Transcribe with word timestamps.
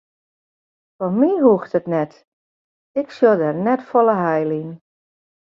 Foar 0.95 1.11
my 1.19 1.31
hoecht 1.43 1.73
it 1.79 1.85
net, 1.93 2.13
ik 2.99 3.07
sjoch 3.15 3.39
der 3.41 3.55
net 3.65 3.81
folle 3.89 4.15
heil 4.23 4.51
yn. 4.59 4.69